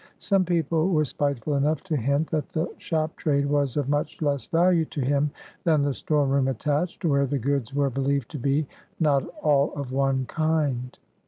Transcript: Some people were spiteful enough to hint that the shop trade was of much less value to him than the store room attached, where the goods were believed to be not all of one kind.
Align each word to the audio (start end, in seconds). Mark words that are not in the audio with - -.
Some 0.17 0.45
people 0.45 0.89
were 0.89 1.05
spiteful 1.05 1.53
enough 1.53 1.83
to 1.83 1.95
hint 1.95 2.31
that 2.31 2.49
the 2.49 2.65
shop 2.79 3.15
trade 3.17 3.45
was 3.45 3.77
of 3.77 3.87
much 3.87 4.19
less 4.19 4.47
value 4.47 4.83
to 4.85 4.99
him 4.99 5.29
than 5.63 5.83
the 5.83 5.93
store 5.93 6.25
room 6.25 6.47
attached, 6.47 7.05
where 7.05 7.27
the 7.27 7.37
goods 7.37 7.71
were 7.71 7.91
believed 7.91 8.31
to 8.31 8.39
be 8.39 8.65
not 8.99 9.23
all 9.43 9.71
of 9.73 9.91
one 9.91 10.25
kind. 10.25 10.97